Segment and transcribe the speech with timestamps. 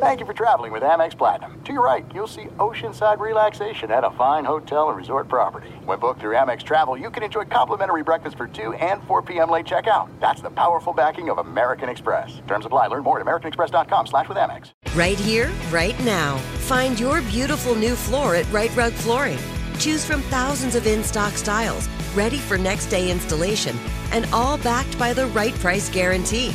[0.00, 1.60] Thank you for traveling with Amex Platinum.
[1.64, 5.70] To your right, you'll see oceanside relaxation at a fine hotel and resort property.
[5.86, 9.50] When booked through Amex Travel, you can enjoy complimentary breakfast for 2 and 4 p.m.
[9.50, 10.08] late checkout.
[10.20, 12.40] That's the powerful backing of American Express.
[12.46, 12.86] Terms apply.
[12.86, 14.70] Learn more at americanexpress.com slash with Amex.
[14.94, 16.36] Right here, right now.
[16.68, 19.38] Find your beautiful new floor at Rite Rug Flooring.
[19.80, 23.76] Choose from thousands of in-stock styles, ready for next day installation,
[24.12, 26.54] and all backed by the right price guarantee.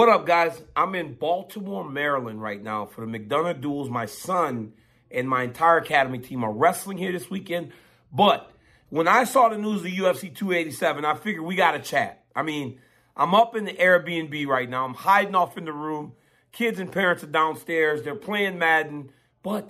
[0.00, 0.58] What up, guys?
[0.74, 3.90] I'm in Baltimore, Maryland right now for the McDonogh Duels.
[3.90, 4.72] My son
[5.10, 7.72] and my entire academy team are wrestling here this weekend.
[8.10, 8.50] But
[8.88, 12.24] when I saw the news of UFC 287, I figured we got to chat.
[12.34, 12.80] I mean,
[13.14, 14.86] I'm up in the Airbnb right now.
[14.86, 16.14] I'm hiding off in the room.
[16.50, 18.02] Kids and parents are downstairs.
[18.02, 19.12] They're playing Madden.
[19.42, 19.68] But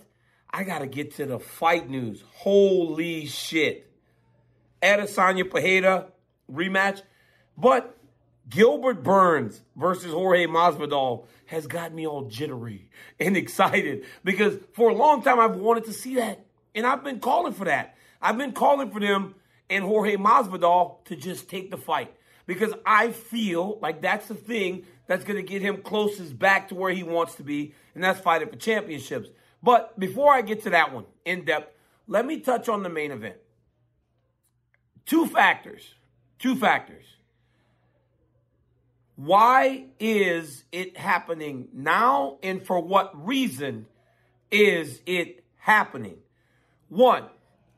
[0.49, 2.23] I got to get to the fight news.
[2.35, 3.91] Holy shit.
[4.81, 6.13] Adesanya Pereira
[6.49, 7.03] rematch.
[7.59, 7.97] But
[8.51, 14.95] Gilbert Burns versus Jorge Masvidal has got me all jittery and excited because for a
[14.95, 16.45] long time I've wanted to see that.
[16.75, 17.97] And I've been calling for that.
[18.21, 19.35] I've been calling for them
[19.71, 22.13] and Jorge Masvidal to just take the fight
[22.47, 26.75] because I feel like that's the thing that's going to get him closest back to
[26.75, 29.29] where he wants to be, and that's fighting for championships.
[29.63, 31.73] But before I get to that one in depth,
[32.09, 33.37] let me touch on the main event.
[35.07, 35.95] Two factors.
[36.39, 37.05] Two factors.
[39.23, 43.85] Why is it happening now and for what reason
[44.51, 46.17] is it happening?
[46.89, 47.25] One,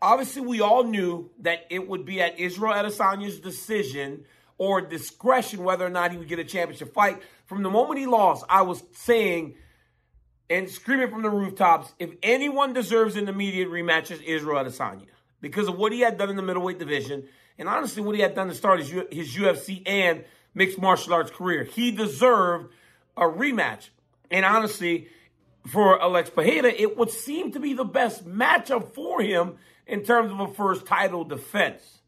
[0.01, 4.25] obviously we all knew that it would be at Israel Adesanya's decision
[4.57, 7.21] or discretion whether or not he would get a championship fight.
[7.47, 9.57] From the moment he lost, I was saying
[10.49, 15.09] and screaming from the rooftops, if anyone deserves an immediate rematch, it's Israel Adesanya.
[15.41, 17.25] Because of what he had done in the middleweight division,
[17.59, 20.25] and honestly what he had done to start his, his UFC and
[20.55, 21.65] mixed martial arts career.
[21.65, 22.73] He deserved
[23.17, 23.89] a rematch.
[24.31, 25.09] And honestly,
[25.67, 30.33] for Alex Pereira, it would seem to be the best matchup for him in terms
[30.33, 32.01] of a first title defense.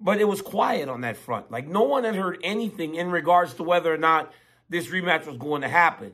[0.00, 1.50] But it was quiet on that front.
[1.50, 4.32] Like no one had heard anything in regards to whether or not
[4.68, 6.12] this rematch was going to happen.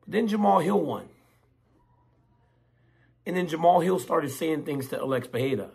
[0.00, 1.08] But then Jamahal Hill won.
[3.26, 5.70] And then Jamahal Hill started saying things to Alex Pereira.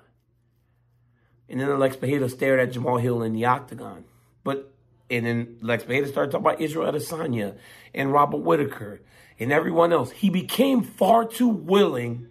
[1.49, 4.05] And then Alex Pereira stared at Jamahal Hill in the octagon.
[4.43, 4.71] But
[5.09, 7.57] and then Lex Pereira started talking about Israel Adesanya
[7.93, 9.01] and Robert Whitaker
[9.39, 10.11] and everyone else.
[10.11, 12.27] He became far too willing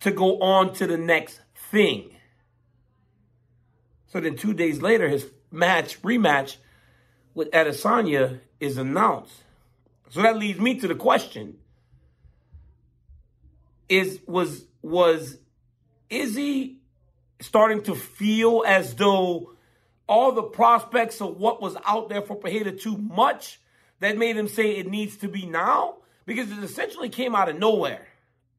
[0.00, 1.40] to go on to the next
[1.70, 2.10] thing.
[4.08, 6.56] So then two days later, his match, rematch
[7.34, 9.42] with Adesanya is announced.
[10.10, 11.58] So that leads me to the question.
[13.88, 15.38] Is was was
[16.10, 16.77] Izzy
[17.40, 19.52] starting to feel as though
[20.08, 23.60] all the prospects of what was out there for Pereira too much
[24.00, 25.96] that made him say it needs to be now
[26.26, 28.06] because it essentially came out of nowhere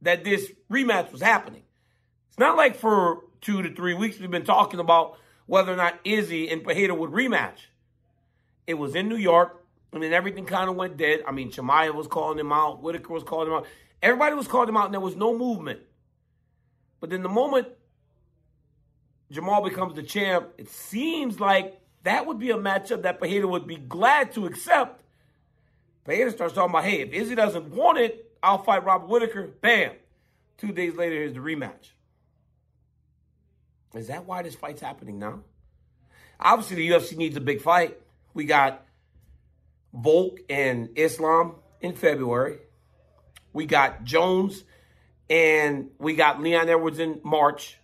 [0.02, 1.64] that this rematch was happening.
[2.30, 6.00] It's not like for two to three weeks we've been talking about whether or not
[6.04, 7.68] Izzy and Pereira would rematch.
[8.68, 11.24] It was in New York, and then everything kind of went dead.
[11.28, 13.68] I mean, Chimaev was calling him out, Whitaker was calling him out.
[14.02, 15.80] Everybody was calling him out, and there was no movement.
[17.00, 17.68] But then the moment
[19.32, 23.68] Jamal becomes the champ, it seems like that would be a matchup that Pereira would
[23.68, 25.04] be glad to accept.
[26.04, 29.48] Pereira starts talking about, hey, if Izzy doesn't want it, I'll fight Robert Whitaker.
[29.62, 29.92] Bam.
[30.58, 31.92] Two days later, here's the rematch.
[33.94, 35.42] Is that why this fight's happening now?
[36.40, 38.00] Obviously, the UFC needs a big fight.
[38.34, 38.86] We got
[39.94, 42.60] Volk and Islam in February.
[43.52, 44.64] We got Jones
[45.30, 47.79] and we got Leon Edwards in March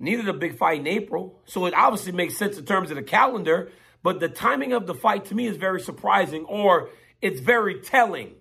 [0.00, 1.38] needed a big fight in April.
[1.44, 3.70] So it obviously makes sense in terms of the calendar.
[4.02, 6.88] But the timing of the fight to me is very surprising or
[7.20, 8.32] it's very telling.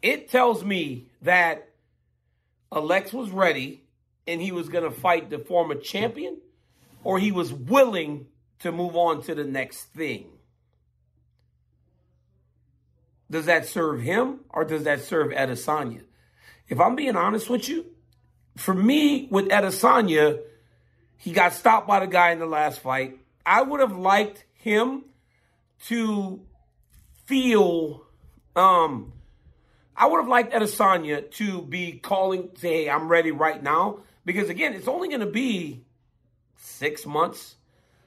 [0.00, 1.68] It tells me that
[2.72, 3.82] Alex was ready
[4.26, 6.38] and he was going to fight the former champion
[7.02, 8.26] or he was willing
[8.60, 10.26] to move on to the next thing.
[13.28, 16.02] Does that serve him or does that serve Adesanya?
[16.68, 17.86] If I'm being honest with you,
[18.56, 20.40] for me with Adesanya,
[21.16, 23.18] he got stopped by the guy in the last fight.
[23.44, 25.04] I would have liked him
[25.86, 26.40] to
[27.24, 28.04] feel
[28.54, 29.12] um
[29.96, 34.00] I would have liked Adesanya to be calling, say, hey, I'm ready right now.
[34.24, 35.84] Because again, it's only going to be
[36.56, 37.56] six months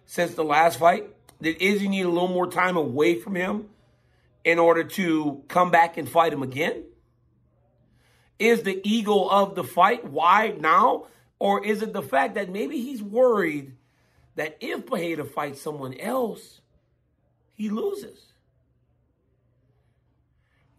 [0.05, 1.07] since the last fight.
[1.41, 3.69] Did Izzy need a little more time away from him
[4.43, 6.83] in order to come back and fight him again?
[8.37, 11.07] Is the ego of the fight why now?
[11.39, 13.73] Or is it the fact that maybe he's worried
[14.35, 16.61] that if Pereira fights someone else,
[17.53, 18.19] he loses?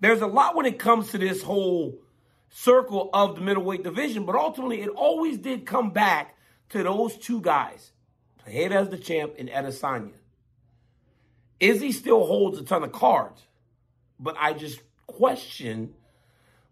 [0.01, 1.99] There's a lot when it comes to this whole
[2.51, 6.37] circle of the middleweight division, but ultimately it always did come back
[6.71, 7.93] to those two guys,
[8.45, 10.13] Pereira as the champ and Adesanya.
[11.59, 13.43] Izzy still holds a ton of cards,
[14.19, 15.95] but I just question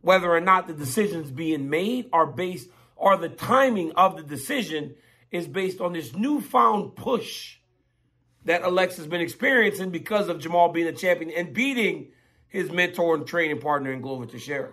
[0.05, 4.95] whether or not the decisions being made are based or the timing of the decision
[5.31, 7.57] is based on this newfound push
[8.45, 12.09] that Alex has been experiencing because of Jamal being a champion and beating
[12.49, 14.73] his mentor and training partner in Glover Teixeira.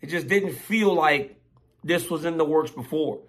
[0.00, 1.40] It just didn't feel like
[1.84, 3.20] this was in the works before.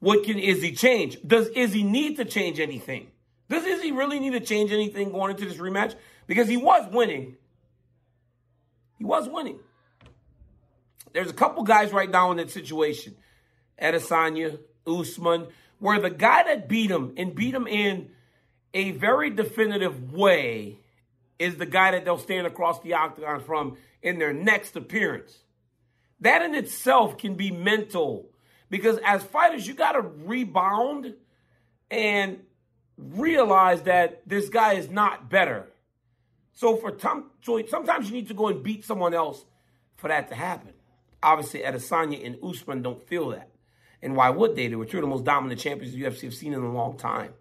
[0.00, 1.16] What can Izzy change?
[1.26, 3.06] Does Izzy need to change anything?
[3.48, 5.94] Does Izzy really need to change anything going into this rematch?
[6.26, 7.36] Because he was winning.
[8.98, 9.60] He was winning.
[11.16, 13.16] There's a couple guys right now in that situation.
[13.80, 15.46] Adesanya, Usman,
[15.78, 18.10] where the guy that beat him and beat him in
[18.74, 20.76] a very definitive way
[21.38, 25.38] is the guy that they'll stand across the octagon from in their next appearance.
[26.20, 28.28] That in itself can be mental
[28.68, 31.14] because as fighters, you got to rebound
[31.90, 32.40] and
[32.98, 35.66] realize that this guy is not better.
[36.52, 39.42] So for Tom, so sometimes you need to go and beat someone else
[39.96, 40.74] for that to happen.
[41.22, 43.50] Obviously, Adesanya and Usman don't feel that.
[44.02, 44.68] And why would they?
[44.68, 46.96] They were two of the most dominant champions the UFC have seen in a long
[46.96, 47.32] time.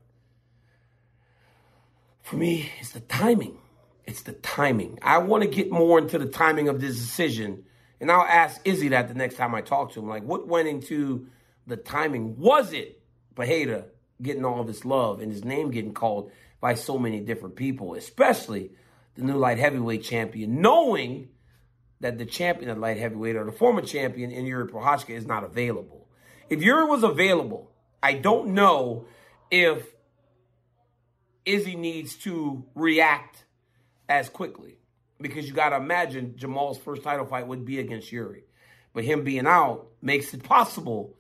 [2.23, 3.57] For me, it's the timing.
[4.05, 4.99] It's the timing.
[5.01, 7.65] I want to get more into the timing of this decision.
[7.99, 10.07] And I'll ask Izzy that the next time I talk to him.
[10.07, 11.27] Like, what went into
[11.67, 12.37] the timing?
[12.39, 13.01] Was it
[13.35, 13.85] Pereira
[14.21, 16.31] getting all this love and his name getting called
[16.61, 18.71] by so many different people, especially
[19.15, 21.29] the new light heavyweight champion, knowing
[21.99, 25.43] that the champion of light heavyweight or the former champion in Yuri Prochazka is not
[25.43, 26.07] available.
[26.49, 27.71] If Yuri was available,
[28.03, 29.05] I don't know
[29.49, 29.87] if
[31.45, 33.45] Izzy needs to react
[34.09, 34.77] as quickly
[35.19, 38.43] because you got to imagine Jamal's first title fight would be against Yuri.
[38.93, 41.15] But him being out makes it possible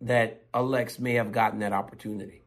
[0.00, 2.42] that Alex may have gotten that opportunity.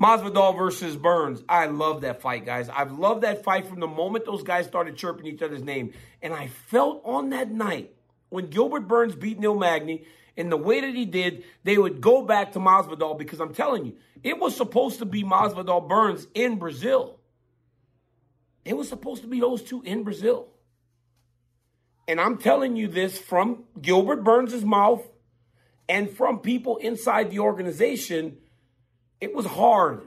[0.00, 1.42] Masvidal versus Burns.
[1.48, 2.68] I love that fight, guys.
[2.68, 5.92] I've loved that fight from the moment those guys started chirping each other's name.
[6.20, 7.94] And I felt on that night
[8.28, 10.04] when Gilbert Burns beat Neil Magny
[10.36, 13.86] in the way that he did, they would go back to Masvidal because I'm telling
[13.86, 17.20] you, it was supposed to be Masvidal Burns in Brazil.
[18.64, 20.48] It was supposed to be those two in Brazil.
[22.08, 25.06] And I'm telling you this from Gilbert Burns' mouth
[25.88, 28.38] and from people inside the organization.
[29.24, 30.02] It was hard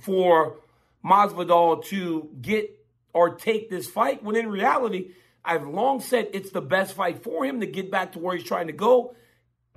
[0.00, 0.58] for
[1.04, 2.70] Masvidal to get
[3.12, 5.12] or take this fight when in reality,
[5.44, 8.46] I've long said it's the best fight for him to get back to where he's
[8.46, 9.14] trying to go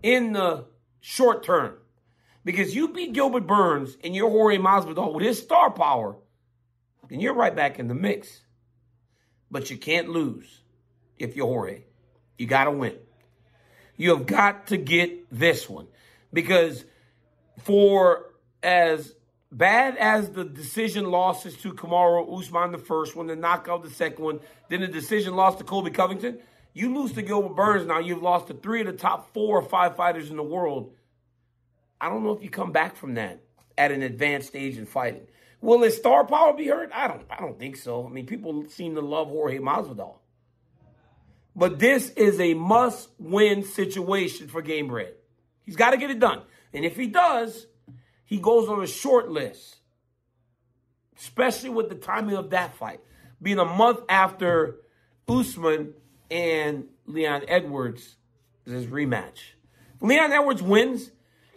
[0.02, 0.66] in the
[1.00, 1.76] short term.
[2.44, 6.16] Because you beat Gilbert Burns and you're Jorge Masvidal with his star power–
[7.10, 8.42] then you're right back in the mix.
[9.50, 10.62] But you can't lose
[11.18, 11.84] if you're Jorge.
[12.38, 12.96] You got to win.
[13.96, 15.88] You have got to get this one
[16.32, 16.84] because
[17.64, 18.26] for
[18.64, 19.14] as
[19.52, 24.24] bad as the decision losses to Kamaru Usman the first one, the knockout the second
[24.24, 26.40] one, then the decision loss to Colby Covington,
[26.74, 28.00] you lose to Gilbert Burns now.
[28.00, 30.94] You've lost to three of the top four or five fighters in the world.
[32.00, 33.42] I don't know if you come back from that
[33.78, 35.28] at an advanced stage in fighting.
[35.60, 36.92] Will his star power be hurt?
[36.94, 37.24] I don't.
[37.32, 38.06] I don't think so.
[38.06, 40.18] I mean, people seem to love Jorge Masvidal,
[41.56, 45.14] but this is a must-win situation for Game Gamebred.
[45.66, 47.66] He's got to get it done, and if he does,
[48.28, 49.78] he goes on a short list,
[51.18, 53.00] especially with the timing of that fight
[53.42, 54.78] being a month after
[55.28, 55.94] Usman
[56.30, 58.16] and Leon Edwards'
[58.66, 59.40] his rematch.
[60.02, 61.10] Leon Edwards wins,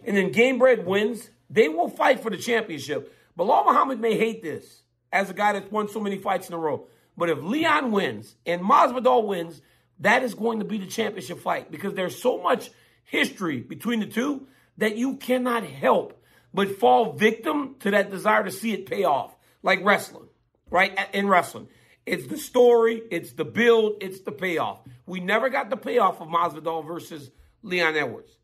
[0.03, 4.83] and then Gamebred wins, they will fight for the championship Belal Muhammad may hate this
[5.11, 6.87] as a guy that's won so many fights in a row.
[7.17, 9.61] But if Leon wins and Masvidal wins,
[9.99, 12.71] that is going to be the championship fight because there's so much
[13.03, 14.47] history between the two
[14.77, 16.20] that you cannot help
[16.53, 20.27] but fall victim to that desire to see it pay off, like wrestling,
[20.69, 20.97] right?
[21.13, 21.67] In wrestling,
[22.05, 24.79] it's the story, it's the build, it's the payoff.
[25.05, 27.31] We never got the payoff of Masvidal versus
[27.61, 28.35] Leon Edwards.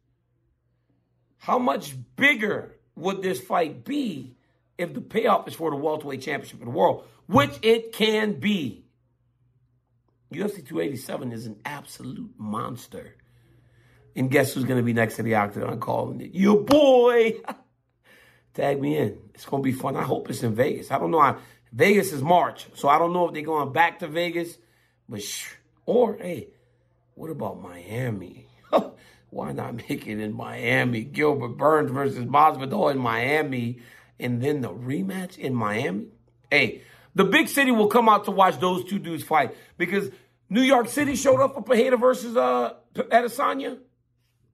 [1.37, 4.37] How much bigger would this fight be
[4.77, 8.85] if the payoff is for the welterweight championship of the world, which it can be?
[10.31, 13.15] UFC 287 is an absolute monster.
[14.15, 16.33] And guess who's going to be next to the octagon calling it?
[16.33, 17.35] Your boy.
[18.57, 19.19] Tag me in.
[19.35, 19.95] It's going to be fun.
[19.95, 20.89] I hope it's in Vegas.
[20.89, 21.21] I don't know.
[21.21, 21.37] How,
[21.71, 24.57] Vegas is March, so I don't know if they're going back to Vegas.
[25.07, 25.21] But
[25.85, 26.47] or hey,
[27.13, 28.47] what about Miami?
[29.29, 31.03] Why not make it in Miami?
[31.03, 33.79] Gilbert Burns versus Masvidal in Miami,
[34.19, 36.07] and then the rematch in Miami.
[36.49, 36.81] Hey,
[37.13, 40.09] the big city will come out to watch those two dudes fight because
[40.49, 42.73] New York City showed up for Pereira versus uh.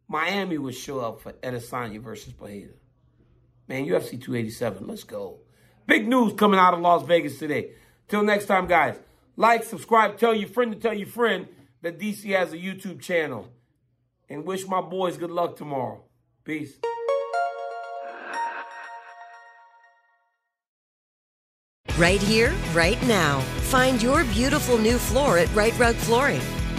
[0.09, 2.73] Miami would show up for Adesanya versus Pereira.
[3.67, 5.39] Man, UFC 287, let's go.
[5.87, 7.71] Big news coming out of Las Vegas today.
[8.07, 8.95] Till next time, guys.
[9.35, 11.47] Like, subscribe, tell your friend to tell your friend
[11.81, 13.49] that DC has a YouTube channel.
[14.29, 16.03] And wish my boys good luck tomorrow.
[16.43, 16.77] Peace.
[21.97, 23.39] Right here, right now.
[23.69, 26.41] Find your beautiful new floor at Rite Rug Flooring.